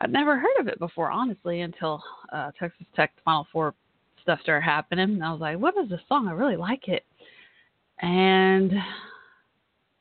I've 0.00 0.10
never 0.10 0.38
heard 0.38 0.56
of 0.60 0.68
it 0.68 0.78
before, 0.78 1.10
honestly, 1.10 1.60
until 1.62 2.02
uh, 2.32 2.50
Texas 2.58 2.86
Tech 2.94 3.12
Final 3.24 3.46
Four 3.52 3.74
stuff 4.22 4.40
started 4.42 4.64
happening. 4.64 5.10
And 5.10 5.24
I 5.24 5.32
was 5.32 5.40
like, 5.40 5.58
what 5.58 5.74
is 5.76 5.88
this 5.90 6.00
song? 6.08 6.28
I 6.28 6.32
really 6.32 6.56
like 6.56 6.88
it. 6.88 7.04
And 8.00 8.72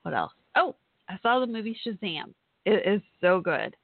what 0.03 0.13
else? 0.13 0.31
Oh, 0.55 0.75
I 1.09 1.17
saw 1.21 1.39
the 1.39 1.47
movie 1.47 1.77
Shazam. 1.85 2.33
It 2.65 2.87
is 2.87 3.01
so 3.19 3.41
good 3.41 3.75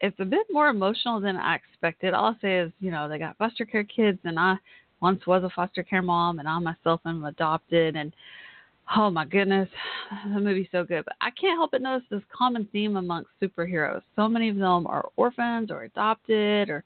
it's 0.00 0.18
a 0.18 0.24
bit 0.24 0.46
more 0.50 0.68
emotional 0.68 1.20
than 1.20 1.36
I 1.36 1.56
expected. 1.56 2.14
All 2.14 2.26
I'll 2.26 2.36
say 2.40 2.58
is, 2.58 2.72
you 2.80 2.90
know, 2.90 3.08
they 3.08 3.18
got 3.18 3.36
foster 3.36 3.64
care 3.64 3.84
kids, 3.84 4.18
and 4.24 4.38
I 4.38 4.56
once 5.00 5.26
was 5.26 5.44
a 5.44 5.50
foster 5.50 5.82
care 5.82 6.02
mom, 6.02 6.38
and 6.38 6.48
I 6.48 6.58
myself 6.58 7.00
am 7.04 7.24
adopted, 7.24 7.96
and 7.96 8.14
oh 8.96 9.10
my 9.10 9.24
goodness, 9.24 9.68
the 10.34 10.40
movie's 10.40 10.68
so 10.72 10.84
good. 10.84 11.04
But 11.04 11.16
I 11.20 11.30
can't 11.30 11.58
help 11.58 11.72
but 11.72 11.82
notice 11.82 12.06
this 12.10 12.22
common 12.36 12.66
theme 12.72 12.96
amongst 12.96 13.30
superheroes. 13.42 14.02
So 14.16 14.28
many 14.28 14.48
of 14.48 14.56
them 14.56 14.86
are 14.86 15.08
orphans 15.16 15.70
or 15.70 15.84
adopted, 15.84 16.70
or 16.70 16.82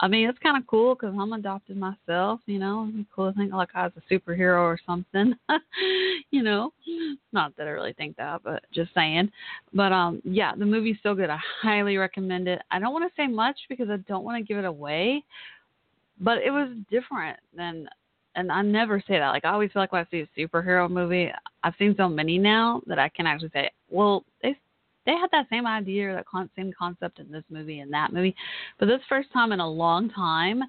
I 0.00 0.06
mean, 0.06 0.28
it's 0.28 0.38
kind 0.38 0.56
of 0.56 0.66
cool 0.66 0.94
because 0.94 1.14
I'm 1.18 1.32
adopted 1.32 1.76
myself. 1.76 2.40
You 2.46 2.60
know, 2.60 2.84
it'd 2.84 2.96
be 2.96 3.06
cool 3.14 3.32
to 3.32 3.36
think 3.36 3.52
like 3.52 3.70
I 3.74 3.84
was 3.84 3.92
a 3.96 4.14
superhero 4.14 4.60
or 4.60 4.78
something. 4.86 5.34
you 6.30 6.42
know, 6.42 6.72
not 7.32 7.56
that 7.56 7.66
I 7.66 7.70
really 7.70 7.94
think 7.94 8.16
that, 8.16 8.42
but 8.44 8.62
just 8.72 8.94
saying. 8.94 9.30
But 9.74 9.92
um, 9.92 10.22
yeah, 10.24 10.54
the 10.54 10.64
movie's 10.64 10.98
so 11.02 11.14
good. 11.14 11.30
I 11.30 11.38
highly 11.62 11.96
recommend 11.96 12.46
it. 12.46 12.62
I 12.70 12.78
don't 12.78 12.92
want 12.92 13.10
to 13.10 13.20
say 13.20 13.26
much 13.26 13.56
because 13.68 13.90
I 13.90 13.96
don't 14.08 14.24
want 14.24 14.38
to 14.38 14.46
give 14.46 14.58
it 14.58 14.64
away, 14.64 15.24
but 16.20 16.38
it 16.38 16.50
was 16.50 16.68
different 16.90 17.38
than. 17.56 17.88
And 18.36 18.52
I 18.52 18.62
never 18.62 19.00
say 19.00 19.18
that. 19.18 19.30
Like 19.30 19.44
I 19.44 19.50
always 19.50 19.72
feel 19.72 19.82
like 19.82 19.90
when 19.90 20.06
I 20.06 20.10
see 20.12 20.20
a 20.20 20.40
superhero 20.40 20.88
movie, 20.88 21.32
I've 21.64 21.74
seen 21.76 21.94
so 21.96 22.08
many 22.08 22.38
now 22.38 22.82
that 22.86 23.00
I 23.00 23.08
can 23.08 23.26
actually 23.26 23.50
say, 23.52 23.68
well, 23.90 24.24
they 24.44 24.56
they 25.08 25.14
had 25.14 25.30
that 25.32 25.48
same 25.48 25.66
idea 25.66 26.14
that 26.14 26.48
same 26.54 26.70
concept 26.78 27.18
in 27.18 27.32
this 27.32 27.44
movie 27.48 27.80
and 27.80 27.90
that 27.90 28.12
movie. 28.12 28.36
But 28.78 28.86
this 28.86 29.00
first 29.08 29.32
time 29.32 29.52
in 29.52 29.60
a 29.60 29.68
long 29.68 30.10
time 30.10 30.62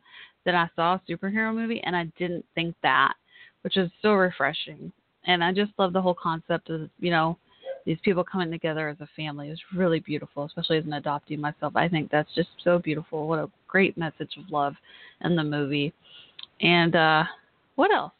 that 0.45 0.55
I 0.55 0.69
saw 0.77 0.93
a 0.93 1.01
superhero 1.09 1.53
movie 1.53 1.81
and 1.83 1.93
I 1.93 2.05
didn't 2.17 2.45
think 2.55 2.73
that, 2.81 3.15
which 3.63 3.75
is 3.75 3.91
so 4.01 4.13
refreshing. 4.13 4.93
And 5.25 5.43
I 5.43 5.51
just 5.51 5.73
love 5.77 5.91
the 5.91 6.01
whole 6.01 6.15
concept 6.15 6.69
of, 6.69 6.89
you 7.01 7.11
know, 7.11 7.37
these 7.85 7.97
people 8.01 8.23
coming 8.23 8.49
together 8.49 8.87
as 8.87 8.95
a 9.01 9.09
family 9.13 9.49
is 9.49 9.59
really 9.75 9.99
beautiful, 9.99 10.45
especially 10.45 10.77
as 10.77 10.85
an 10.85 10.91
adoptee 10.91 11.37
myself. 11.37 11.75
I 11.75 11.89
think 11.89 12.09
that's 12.09 12.33
just 12.33 12.49
so 12.63 12.79
beautiful. 12.79 13.27
What 13.27 13.39
a 13.39 13.49
great 13.67 13.97
message 13.97 14.37
of 14.37 14.49
love 14.49 14.73
in 15.25 15.35
the 15.35 15.43
movie. 15.43 15.93
And 16.61 16.95
uh 16.95 17.25
what 17.75 17.93
else? 17.93 18.13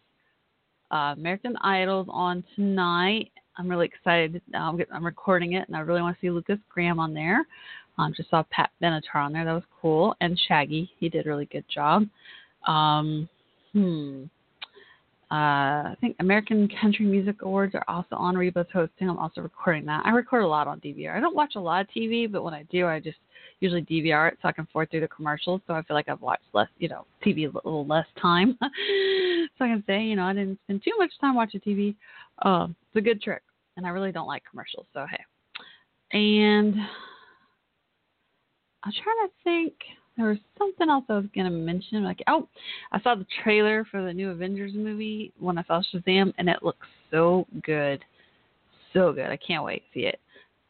Uh, 0.91 1.13
American 1.17 1.55
Idol's 1.57 2.07
on 2.09 2.43
tonight, 2.55 3.31
I'm 3.59 3.67
really 3.67 3.85
excited. 3.87 4.41
Um, 4.55 4.79
I'm 4.91 5.05
recording 5.05 5.53
it, 5.53 5.67
and 5.67 5.75
I 5.75 5.81
really 5.81 6.01
want 6.01 6.15
to 6.15 6.21
see 6.21 6.29
Lukas 6.29 6.59
Graham 6.69 6.97
on 6.97 7.13
there. 7.13 7.45
Um, 7.97 8.13
just 8.15 8.29
saw 8.29 8.43
Pat 8.49 8.69
Benatar 8.81 9.15
on 9.15 9.33
there. 9.33 9.43
That 9.43 9.53
was 9.53 9.63
cool. 9.81 10.15
And 10.21 10.39
Shaggy, 10.47 10.89
he 10.97 11.09
did 11.09 11.27
a 11.27 11.29
really 11.29 11.45
good 11.45 11.65
job. 11.73 12.03
Um, 12.65 13.27
hmm. 13.73 14.23
Uh, 15.29 15.91
I 15.91 15.95
think 16.01 16.15
American 16.19 16.69
Country 16.81 17.05
Music 17.05 17.41
Awards 17.41 17.75
are 17.75 17.83
also 17.87 18.15
on. 18.15 18.35
Reba's 18.35 18.65
hosting. 18.73 19.09
I'm 19.09 19.19
also 19.19 19.41
recording 19.41 19.85
that. 19.85 20.03
I 20.05 20.11
record 20.11 20.43
a 20.43 20.47
lot 20.47 20.67
on 20.67 20.79
DVR. 20.79 21.15
I 21.15 21.19
don't 21.19 21.35
watch 21.35 21.53
a 21.55 21.59
lot 21.59 21.81
of 21.81 21.87
TV, 21.89 22.31
but 22.31 22.43
when 22.43 22.53
I 22.53 22.63
do, 22.71 22.87
I 22.87 22.99
just 22.99 23.17
usually 23.59 23.83
DVR 23.83 24.31
it 24.31 24.39
so 24.41 24.47
I 24.47 24.53
can 24.53 24.67
forward 24.71 24.89
through 24.89 25.01
the 25.01 25.07
commercials. 25.09 25.61
So 25.67 25.73
I 25.73 25.83
feel 25.83 25.95
like 25.95 26.09
I've 26.09 26.21
watched 26.21 26.45
less, 26.53 26.69
you 26.79 26.87
know, 26.87 27.05
TV 27.23 27.43
a 27.43 27.51
little 27.53 27.85
less 27.85 28.07
time. 28.19 28.57
so 28.61 29.65
I 29.65 29.67
can 29.67 29.83
say, 29.85 30.01
you 30.01 30.15
know, 30.15 30.23
I 30.23 30.33
didn't 30.33 30.59
spend 30.63 30.81
too 30.83 30.93
much 30.97 31.11
time 31.19 31.35
watching 31.35 31.59
TV. 31.59 31.95
Um, 32.43 32.75
it's 32.87 32.97
a 32.97 33.01
good 33.01 33.21
trick, 33.21 33.43
and 33.77 33.85
I 33.85 33.89
really 33.89 34.11
don't 34.11 34.27
like 34.27 34.43
commercials. 34.49 34.85
So 34.93 35.05
hey, 35.09 35.23
and 36.11 36.75
I'm 38.83 38.91
trying 38.91 39.27
to 39.27 39.33
think. 39.43 39.73
There 40.17 40.27
was 40.27 40.37
something 40.57 40.89
else 40.89 41.05
I 41.07 41.13
was 41.13 41.27
gonna 41.33 41.49
mention. 41.49 42.03
Like, 42.03 42.21
oh, 42.27 42.49
I 42.91 42.99
saw 43.01 43.15
the 43.15 43.25
trailer 43.41 43.85
for 43.89 44.03
the 44.03 44.11
new 44.11 44.31
Avengers 44.31 44.73
movie 44.75 45.31
when 45.39 45.57
I 45.57 45.63
saw 45.63 45.81
Shazam, 45.93 46.33
and 46.37 46.49
it 46.49 46.61
looks 46.61 46.87
so 47.09 47.47
good, 47.63 48.03
so 48.91 49.13
good. 49.13 49.27
I 49.27 49.37
can't 49.37 49.63
wait 49.63 49.83
to 49.83 49.93
see 49.93 50.05
it. 50.05 50.19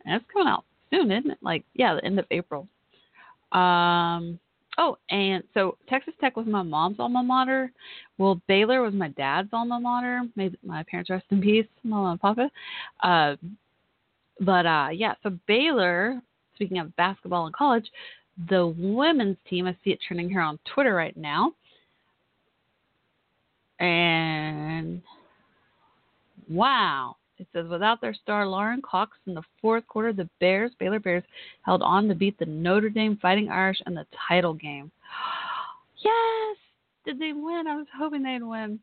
And 0.05 0.15
it's 0.15 0.31
coming 0.31 0.47
out 0.47 0.65
soon, 0.91 1.11
isn't 1.11 1.31
it? 1.31 1.39
Like, 1.41 1.63
yeah, 1.73 1.95
the 1.95 2.05
end 2.05 2.19
of 2.19 2.25
April. 2.29 2.67
Um. 3.51 4.39
Oh, 4.81 4.97
and 5.09 5.43
so 5.53 5.77
Texas 5.89 6.13
Tech 6.21 6.37
was 6.37 6.47
my 6.47 6.61
mom's 6.61 7.01
alma 7.01 7.21
mater. 7.21 7.69
Well, 8.17 8.41
Baylor 8.47 8.81
was 8.81 8.93
my 8.93 9.09
dad's 9.09 9.49
alma 9.51 9.77
mater. 9.77 10.21
May 10.37 10.51
my 10.65 10.83
parents 10.83 11.09
rest 11.09 11.25
in 11.31 11.41
peace, 11.41 11.67
mama 11.83 12.11
and 12.11 12.21
papa. 12.21 12.49
Uh, 13.03 13.35
but 14.39 14.65
uh, 14.65 14.87
yeah, 14.93 15.15
so 15.21 15.37
Baylor. 15.47 16.21
Speaking 16.55 16.79
of 16.79 16.95
basketball 16.95 17.47
in 17.47 17.53
college, 17.53 17.89
the 18.49 18.73
women's 18.77 19.37
team. 19.49 19.67
I 19.67 19.77
see 19.83 19.91
it 19.91 19.99
trending 20.05 20.29
here 20.29 20.41
on 20.41 20.59
Twitter 20.73 20.93
right 20.93 21.15
now. 21.15 21.51
And 23.79 25.01
wow. 26.49 27.17
It 27.39 27.47
says 27.53 27.67
without 27.69 28.01
their 28.01 28.13
star 28.13 28.45
Lauren 28.45 28.81
Cox 28.81 29.17
in 29.25 29.33
the 29.33 29.43
fourth 29.61 29.87
quarter, 29.87 30.11
the 30.11 30.29
Bears, 30.39 30.71
Baylor 30.79 30.99
Bears, 30.99 31.23
held 31.61 31.81
on 31.81 32.07
to 32.09 32.15
beat 32.15 32.37
the 32.37 32.45
Notre 32.45 32.89
Dame 32.89 33.17
Fighting 33.21 33.49
Irish 33.49 33.81
in 33.87 33.93
the 33.93 34.05
title 34.27 34.53
game. 34.53 34.91
yes! 36.03 36.57
Did 37.05 37.19
they 37.19 37.31
win? 37.33 37.65
I 37.67 37.77
was 37.77 37.87
hoping 37.97 38.23
they'd 38.23 38.43
win. 38.43 38.79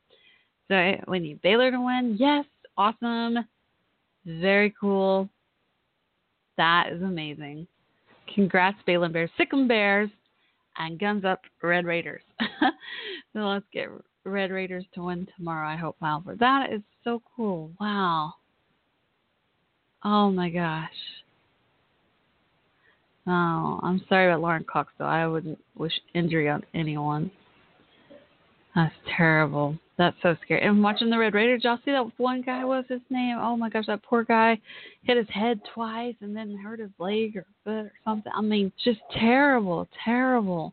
So 0.68 0.74
eh, 0.74 0.96
we 1.06 1.18
need 1.18 1.42
Baylor 1.42 1.70
to 1.70 1.80
win. 1.80 2.16
Yes, 2.18 2.46
awesome. 2.78 3.44
Very 4.24 4.74
cool. 4.80 5.28
That 6.56 6.88
is 6.92 7.02
amazing. 7.02 7.66
Congrats, 8.34 8.78
Baylor 8.86 9.08
Bears, 9.08 9.30
Sic 9.36 9.52
'em 9.52 9.68
Bears, 9.68 10.10
and 10.78 10.98
guns 10.98 11.24
up, 11.24 11.42
Red 11.62 11.84
Raiders. 11.84 12.22
so 13.32 13.38
let's 13.38 13.66
get 13.72 13.88
Red 14.24 14.50
Raiders 14.50 14.84
to 14.94 15.04
win 15.04 15.28
tomorrow. 15.36 15.68
I 15.68 15.76
hope, 15.76 15.96
Malvern. 16.00 16.38
That 16.40 16.72
is 16.72 16.80
so 17.04 17.22
cool. 17.36 17.70
Wow. 17.78 18.34
Oh 20.08 20.30
my 20.30 20.50
gosh. 20.50 20.88
Oh, 23.26 23.80
I'm 23.82 24.00
sorry 24.08 24.28
about 24.28 24.40
Lauren 24.40 24.62
Cox 24.62 24.92
though. 24.98 25.04
I 25.04 25.26
wouldn't 25.26 25.58
wish 25.76 25.94
injury 26.14 26.48
on 26.48 26.62
anyone. 26.74 27.28
That's 28.76 28.94
terrible. 29.16 29.76
That's 29.98 30.16
so 30.22 30.36
scary. 30.44 30.62
And 30.62 30.80
watching 30.80 31.10
the 31.10 31.18
Red 31.18 31.34
Raiders, 31.34 31.64
y'all 31.64 31.80
see 31.84 31.90
that 31.90 32.12
one 32.18 32.40
guy 32.40 32.64
was 32.64 32.84
his 32.88 33.00
name? 33.10 33.36
Oh 33.40 33.56
my 33.56 33.68
gosh, 33.68 33.86
that 33.88 34.04
poor 34.04 34.22
guy 34.22 34.60
hit 35.02 35.16
his 35.16 35.28
head 35.28 35.60
twice 35.74 36.14
and 36.20 36.36
then 36.36 36.56
hurt 36.56 36.78
his 36.78 36.90
leg 37.00 37.36
or 37.36 37.44
foot 37.64 37.86
or 37.86 37.92
something. 38.04 38.30
I 38.32 38.42
mean, 38.42 38.70
just 38.84 39.00
terrible, 39.18 39.88
terrible. 40.04 40.72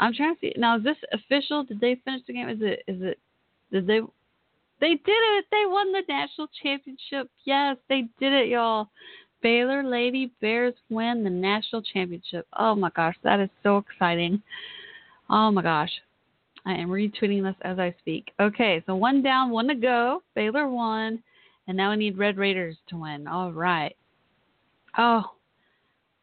I'm 0.00 0.14
trying 0.14 0.34
to 0.34 0.40
see 0.40 0.52
now. 0.56 0.78
Is 0.78 0.82
this 0.82 0.96
official? 1.12 1.62
Did 1.62 1.78
they 1.78 2.00
finish 2.04 2.22
the 2.26 2.32
game? 2.32 2.48
Is 2.48 2.58
it? 2.60 2.82
Is 2.88 3.02
it? 3.02 3.20
Did 3.70 3.86
they? 3.86 4.00
They 4.80 4.90
did 4.90 5.02
it. 5.06 5.44
They 5.50 5.64
won 5.66 5.92
the 5.92 6.02
national 6.08 6.48
championship. 6.62 7.30
Yes, 7.44 7.76
they 7.88 8.02
did 8.20 8.32
it, 8.32 8.48
y'all. 8.48 8.88
Baylor 9.42 9.82
Lady 9.82 10.32
Bears 10.40 10.74
win 10.90 11.22
the 11.22 11.30
national 11.30 11.82
championship. 11.82 12.46
Oh 12.58 12.74
my 12.74 12.90
gosh, 12.96 13.16
that 13.22 13.40
is 13.40 13.50
so 13.62 13.78
exciting. 13.78 14.42
Oh 15.30 15.50
my 15.50 15.62
gosh. 15.62 15.90
I 16.64 16.74
am 16.74 16.88
retweeting 16.88 17.44
this 17.44 17.54
as 17.62 17.78
I 17.78 17.94
speak. 18.00 18.32
Okay, 18.40 18.82
so 18.86 18.96
one 18.96 19.22
down, 19.22 19.50
one 19.50 19.68
to 19.68 19.74
go. 19.74 20.22
Baylor 20.34 20.68
won. 20.68 21.22
And 21.68 21.76
now 21.76 21.90
we 21.90 21.96
need 21.96 22.18
Red 22.18 22.36
Raiders 22.36 22.76
to 22.88 22.96
win. 22.96 23.26
All 23.26 23.52
right. 23.52 23.94
Oh, 24.98 25.22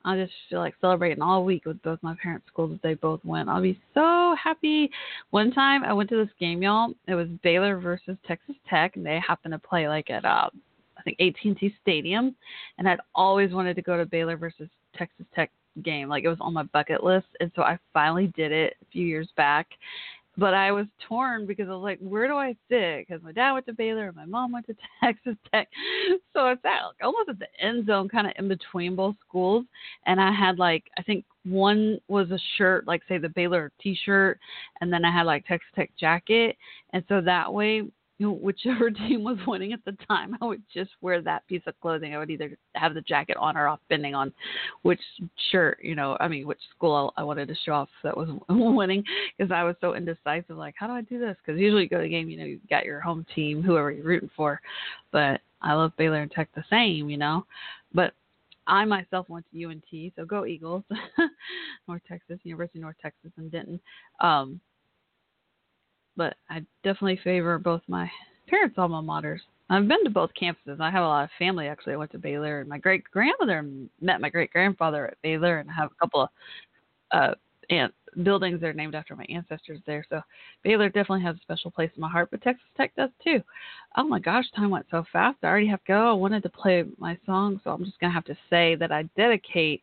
I 0.05 0.17
just 0.17 0.33
feel 0.49 0.59
like 0.59 0.75
celebrating 0.81 1.21
all 1.21 1.45
week 1.45 1.65
with 1.65 1.81
both 1.81 1.99
my 2.01 2.15
parents' 2.21 2.47
schools 2.47 2.71
that 2.71 2.81
they 2.81 2.95
both 2.95 3.23
went. 3.23 3.49
I'll 3.49 3.61
be 3.61 3.79
so 3.93 4.35
happy. 4.41 4.89
One 5.29 5.51
time 5.51 5.83
I 5.83 5.93
went 5.93 6.09
to 6.09 6.17
this 6.17 6.33
game, 6.39 6.61
y'all. 6.61 6.93
It 7.07 7.15
was 7.15 7.27
Baylor 7.41 7.77
versus 7.77 8.17
Texas 8.27 8.55
Tech, 8.69 8.95
and 8.95 9.05
they 9.05 9.21
happened 9.25 9.53
to 9.53 9.59
play 9.59 9.87
like 9.87 10.09
at 10.09 10.25
uh, 10.25 10.49
I 10.97 11.01
think 11.03 11.19
AT&T 11.19 11.75
Stadium, 11.81 12.35
and 12.77 12.87
I'd 12.87 12.99
always 13.15 13.51
wanted 13.51 13.75
to 13.75 13.81
go 13.81 13.97
to 13.97 14.05
Baylor 14.05 14.37
versus 14.37 14.67
Texas 14.97 15.25
Tech 15.33 15.51
game. 15.83 16.09
Like 16.09 16.23
it 16.23 16.29
was 16.29 16.37
on 16.41 16.53
my 16.53 16.63
bucket 16.63 17.03
list, 17.03 17.27
and 17.39 17.51
so 17.55 17.61
I 17.61 17.77
finally 17.93 18.27
did 18.35 18.51
it 18.51 18.75
a 18.81 18.85
few 18.91 19.05
years 19.05 19.29
back 19.37 19.67
but 20.37 20.53
I 20.53 20.71
was 20.71 20.85
torn 21.07 21.45
because 21.45 21.67
I 21.67 21.73
was 21.73 21.83
like, 21.83 21.99
where 21.99 22.27
do 22.27 22.35
I 22.35 22.55
sit? 22.69 23.07
Because 23.07 23.21
my 23.23 23.31
dad 23.31 23.51
went 23.53 23.65
to 23.67 23.73
Baylor 23.73 24.07
and 24.07 24.15
my 24.15 24.25
mom 24.25 24.51
went 24.51 24.65
to 24.67 24.75
Texas 25.03 25.35
Tech, 25.51 25.67
so 26.33 26.47
it's 26.47 26.65
at 26.65 26.85
like 26.85 27.03
almost 27.03 27.29
at 27.29 27.39
the 27.39 27.47
end 27.59 27.85
zone, 27.85 28.09
kind 28.09 28.27
of 28.27 28.33
in 28.37 28.47
between 28.47 28.95
both 28.95 29.15
schools. 29.27 29.65
And 30.05 30.19
I 30.19 30.31
had 30.31 30.57
like 30.57 30.85
I 30.97 31.03
think 31.03 31.25
one 31.45 31.99
was 32.07 32.31
a 32.31 32.39
shirt, 32.57 32.87
like 32.87 33.01
say 33.07 33.17
the 33.17 33.29
Baylor 33.29 33.71
T-shirt, 33.81 34.39
and 34.81 34.91
then 34.91 35.05
I 35.05 35.11
had 35.11 35.25
like 35.25 35.45
Texas 35.45 35.69
Tech 35.75 35.91
jacket, 35.99 36.57
and 36.93 37.03
so 37.07 37.21
that 37.21 37.53
way 37.53 37.83
you 38.17 38.27
know, 38.27 38.33
whichever 38.33 38.89
team 38.91 39.23
was 39.23 39.37
winning 39.47 39.73
at 39.73 39.83
the 39.85 39.97
time, 40.07 40.37
I 40.41 40.45
would 40.45 40.61
just 40.73 40.91
wear 41.01 41.21
that 41.21 41.47
piece 41.47 41.61
of 41.67 41.79
clothing. 41.81 42.13
I 42.13 42.19
would 42.19 42.29
either 42.29 42.57
have 42.75 42.93
the 42.93 43.01
jacket 43.01 43.37
on 43.37 43.57
or 43.57 43.67
off, 43.67 43.79
depending 43.87 44.15
on 44.15 44.33
which 44.83 45.01
shirt, 45.51 45.79
you 45.81 45.95
know, 45.95 46.17
I 46.19 46.27
mean, 46.27 46.47
which 46.47 46.61
school 46.75 47.13
I 47.17 47.23
wanted 47.23 47.47
to 47.47 47.55
show 47.65 47.73
off 47.73 47.89
that 48.03 48.15
was 48.15 48.29
winning, 48.49 49.03
because 49.37 49.51
I 49.51 49.63
was 49.63 49.75
so 49.81 49.95
indecisive. 49.95 50.57
Like, 50.57 50.75
how 50.77 50.87
do 50.87 50.93
I 50.93 51.01
do 51.01 51.19
this? 51.19 51.37
Because 51.43 51.59
usually 51.59 51.83
you 51.83 51.89
go 51.89 51.97
to 51.97 52.03
the 52.03 52.09
game, 52.09 52.29
you 52.29 52.37
know, 52.37 52.45
you 52.45 52.59
got 52.69 52.85
your 52.85 52.99
home 52.99 53.25
team, 53.35 53.61
whoever 53.61 53.91
you're 53.91 54.05
rooting 54.05 54.29
for. 54.35 54.61
But 55.11 55.41
I 55.61 55.73
love 55.73 55.93
Baylor 55.97 56.21
and 56.21 56.31
Tech 56.31 56.49
the 56.55 56.63
same, 56.69 57.09
you 57.09 57.17
know. 57.17 57.45
But 57.93 58.13
I 58.67 58.85
myself 58.85 59.27
went 59.29 59.45
to 59.51 59.65
UNT, 59.65 60.13
so 60.15 60.25
go 60.25 60.45
Eagles, 60.45 60.83
North 61.87 62.01
Texas, 62.07 62.39
University 62.43 62.79
of 62.79 62.83
North 62.83 62.95
Texas 63.01 63.31
in 63.37 63.49
Denton. 63.49 63.79
Um, 64.21 64.59
but 66.15 66.35
I 66.49 66.59
definitely 66.83 67.19
favor 67.23 67.57
both 67.57 67.81
my 67.87 68.09
parents' 68.47 68.77
alma 68.77 69.01
maters. 69.01 69.39
I've 69.69 69.87
been 69.87 70.03
to 70.03 70.09
both 70.09 70.31
campuses. 70.39 70.79
I 70.79 70.91
have 70.91 71.03
a 71.03 71.07
lot 71.07 71.23
of 71.23 71.29
family 71.39 71.67
actually. 71.67 71.93
I 71.93 71.97
went 71.97 72.11
to 72.11 72.19
Baylor, 72.19 72.59
and 72.59 72.69
my 72.69 72.77
great 72.77 73.03
grandmother 73.05 73.65
met 74.01 74.21
my 74.21 74.29
great 74.29 74.51
grandfather 74.51 75.07
at 75.07 75.21
Baylor, 75.21 75.59
and 75.59 75.69
I 75.69 75.73
have 75.73 75.91
a 75.91 75.95
couple 75.95 76.21
of 76.21 76.29
uh, 77.11 77.33
aunt 77.69 77.93
buildings 78.23 78.61
that 78.61 78.67
are 78.67 78.73
named 78.73 78.93
after 78.93 79.15
my 79.15 79.25
ancestors 79.29 79.79
there. 79.87 80.05
So 80.09 80.21
Baylor 80.63 80.89
definitely 80.89 81.23
has 81.23 81.35
a 81.35 81.41
special 81.41 81.71
place 81.71 81.89
in 81.95 82.01
my 82.01 82.09
heart, 82.09 82.29
but 82.29 82.41
Texas 82.41 82.67
Tech 82.77 82.95
does 82.95 83.09
too. 83.23 83.41
Oh 83.97 84.03
my 84.03 84.19
gosh, 84.19 84.45
time 84.55 84.69
went 84.69 84.85
so 84.91 85.03
fast. 85.11 85.37
I 85.41 85.47
already 85.47 85.67
have 85.67 85.79
to 85.79 85.87
go. 85.87 86.09
I 86.09 86.13
wanted 86.13 86.43
to 86.43 86.49
play 86.49 86.83
my 86.97 87.17
song, 87.25 87.59
so 87.63 87.71
I'm 87.71 87.85
just 87.85 87.99
gonna 87.99 88.13
have 88.13 88.25
to 88.25 88.37
say 88.49 88.75
that 88.75 88.91
I 88.91 89.03
dedicate 89.15 89.81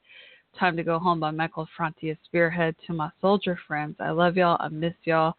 "Time 0.59 0.77
to 0.77 0.85
Go 0.85 0.99
Home" 0.99 1.21
by 1.21 1.31
Michael 1.31 1.69
Franti 1.77 2.17
Spearhead 2.25 2.77
to 2.87 2.93
my 2.93 3.11
soldier 3.21 3.59
friends. 3.67 3.97
I 3.99 4.11
love 4.11 4.37
y'all. 4.37 4.59
I 4.61 4.69
miss 4.69 4.95
y'all. 5.05 5.35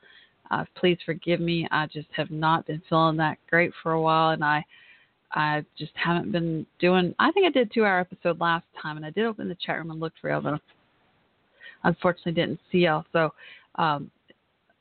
Uh, 0.52 0.66
please 0.76 0.98
forgive 1.06 1.40
me. 1.40 1.68
I 1.72 1.88
just 1.88 2.10
have 2.16 2.30
not 2.30 2.68
been 2.68 2.82
feeling 2.90 3.18
that 3.18 3.38
great 3.50 3.72
for 3.82 3.94
a 3.94 4.02
while, 4.02 4.32
and 4.32 4.44
I 4.44 4.64
I 5.34 5.64
just 5.80 5.94
haven't 5.96 6.32
been 6.32 6.66
doing. 6.78 7.16
I 7.18 7.32
think 7.32 7.48
I 7.48 7.52
did 7.52 7.72
two 7.74 7.86
hour 7.86 8.02
episode 8.02 8.40
last 8.42 8.66
time, 8.80 8.98
and 8.98 9.06
I 9.06 9.12
did 9.12 9.26
open 9.26 9.48
the 9.48 9.58
chat 9.66 9.78
room 9.78 9.92
and 9.92 10.00
looked 10.02 10.20
for 10.20 10.30
y'all, 10.30 10.42
but 10.42 10.60
unfortunately 11.86 12.34
didn't 12.34 12.60
see 12.70 12.80
y'all. 12.80 13.06
So 13.14 13.34
um, 13.76 14.12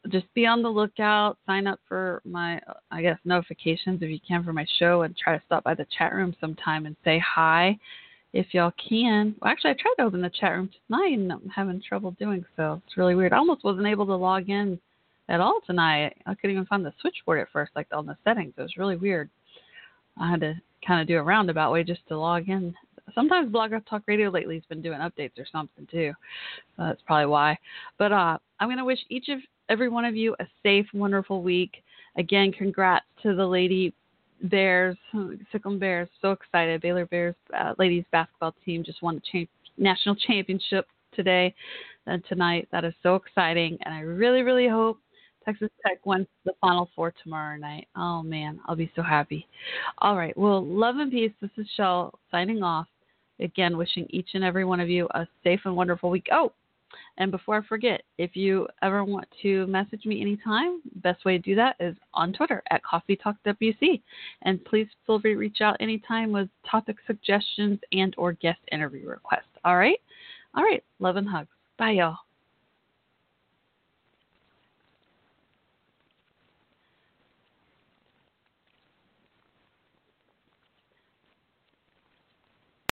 just 0.09 0.27
be 0.35 0.45
on 0.45 0.61
the 0.61 0.69
lookout. 0.69 1.39
Sign 1.47 1.69
up 1.69 1.79
for 1.89 2.21
my 2.25 2.61
I 2.91 3.01
guess 3.01 3.19
notifications 3.25 4.03
if 4.03 4.11
you 4.11 4.19
can 4.27 4.43
for 4.43 4.53
my 4.53 4.67
show, 4.81 5.03
and 5.03 5.17
try 5.17 5.37
to 5.39 5.43
stop 5.47 5.63
by 5.63 5.75
the 5.75 5.87
chat 5.97 6.13
room 6.13 6.35
sometime 6.41 6.87
and 6.87 6.97
say 7.05 7.21
hi 7.21 7.79
if 8.33 8.53
y'all 8.53 8.73
can. 8.89 9.37
Well, 9.41 9.53
actually, 9.53 9.71
I 9.71 9.75
tried 9.75 9.95
to 9.99 10.03
open 10.03 10.21
the 10.21 10.31
chat 10.31 10.51
room 10.51 10.69
tonight, 10.89 11.13
and 11.13 11.33
I'm 11.33 11.49
having 11.49 11.81
trouble 11.81 12.11
doing 12.19 12.45
so. 12.57 12.83
It's 12.85 12.97
really 12.97 13.15
weird. 13.15 13.33
I 13.33 13.37
almost 13.37 13.63
wasn't 13.63 13.87
able 13.87 14.07
to 14.07 14.17
log 14.17 14.51
in 14.51 14.81
at 15.31 15.41
all 15.41 15.61
tonight. 15.67 16.17
I 16.27 16.35
couldn't 16.35 16.51
even 16.57 16.67
find 16.67 16.85
the 16.85 16.93
switchboard 17.01 17.41
at 17.41 17.49
first, 17.53 17.73
like 17.75 17.87
on 17.93 18.05
the 18.05 18.17
settings. 18.25 18.53
It 18.59 18.63
was 18.63 18.77
really 18.77 18.97
weird. 18.97 19.31
I 20.21 20.29
had 20.29 20.41
to 20.41 20.55
kind 20.87 21.01
of 21.01 21.07
do 21.07 21.19
a 21.19 21.23
roundabout 21.23 21.73
way 21.73 21.85
just 21.85 22.07
to 22.09 22.19
log 22.19 22.49
in. 22.49 22.75
Sometimes 23.15 23.51
Blog 23.51 23.73
Talk 23.89 24.03
Radio 24.07 24.29
lately 24.29 24.57
has 24.57 24.65
been 24.69 24.83
doing 24.83 24.99
updates 24.99 25.39
or 25.39 25.47
something 25.51 25.87
too. 25.91 26.13
So 26.77 26.85
that's 26.85 27.01
probably 27.07 27.27
why. 27.27 27.59
But 27.97 28.13
uh, 28.13 28.39
I'm 28.59 28.69
going 28.69 28.79
to 28.79 28.85
wish 28.85 28.99
each 29.09 29.29
of 29.29 29.39
every 29.69 29.89
one 29.89 30.05
of 30.05 30.17
you 30.17 30.37
a 30.41 30.47
safe, 30.63 30.87
wonderful 30.93 31.43
week. 31.43 31.83
Again, 32.17 32.53
congrats 32.53 33.07
to 33.23 33.35
the 33.35 33.47
Lady 33.47 33.95
Bears, 34.45 34.97
Sic 35.53 35.63
'em 35.65 35.79
Bears. 35.79 36.09
So 36.21 36.33
excited. 36.33 36.81
Baylor 36.81 37.07
Bears 37.07 37.37
uh, 37.57 37.75
ladies 37.79 38.05
basketball 38.11 38.55
team 38.65 38.83
just 38.85 39.03
won 39.03 39.17
the 39.17 39.45
cha- 39.45 39.51
national 39.77 40.17
championship 40.17 40.87
today 41.15 41.55
and 42.07 42.25
tonight. 42.29 42.69
That 42.73 42.85
is 42.85 42.95
so 43.03 43.15
exciting. 43.15 43.79
And 43.83 43.95
I 43.95 44.01
really, 44.01 44.43
really 44.43 44.69
hope 44.69 44.99
Texas 45.45 45.71
Tech 45.87 46.05
wins 46.05 46.27
the 46.45 46.53
Final 46.61 46.91
Four 46.95 47.13
tomorrow 47.23 47.57
night. 47.57 47.89
Oh 47.97 48.23
man, 48.23 48.61
I'll 48.67 48.77
be 48.77 48.93
so 48.95 49.03
happy. 49.03 49.47
All 49.99 50.17
right, 50.17 50.37
well, 50.37 50.65
love 50.65 50.97
and 50.97 51.11
peace. 51.11 51.33
This 51.41 51.51
is 51.57 51.67
Shell 51.77 52.19
signing 52.31 52.63
off. 52.63 52.87
Again, 53.39 53.79
wishing 53.79 54.07
each 54.11 54.31
and 54.35 54.45
every 54.45 54.65
one 54.65 54.81
of 54.81 54.91
you 54.91 55.09
a 55.15 55.27
safe 55.43 55.61
and 55.65 55.75
wonderful 55.75 56.11
week. 56.11 56.27
Oh, 56.31 56.53
and 57.19 57.31
before 57.31 57.57
I 57.57 57.67
forget, 57.67 58.03
if 58.19 58.37
you 58.37 58.67
ever 58.83 59.05
want 59.05 59.27
to 59.43 59.67
message 59.67 60.05
me 60.05 60.21
anytime, 60.21 60.81
best 60.97 61.25
way 61.25 61.37
to 61.37 61.43
do 61.43 61.55
that 61.55 61.77
is 61.81 61.97
on 62.15 62.33
Twitter 62.33 62.63
at 62.71 62.83
Coffee 62.83 63.17
Talk 63.17 63.37
WC. 63.47 64.03
And 64.43 64.65
please 64.65 64.89
feel 65.07 65.21
free 65.21 65.35
to 65.35 65.39
reach 65.39 65.61
out 65.61 65.77
anytime 65.81 66.33
with 66.33 66.49
topic 66.69 66.97
suggestions 67.07 67.79
and 67.93 68.15
or 68.19 68.33
guest 68.33 68.61
interview 68.73 69.09
requests. 69.09 69.57
All 69.65 69.77
right? 69.77 70.01
All 70.55 70.65
right. 70.65 70.83
Love 70.99 71.17
and 71.17 71.29
hugs. 71.29 71.49
Bye 71.79 71.93
y'all. 71.93 72.19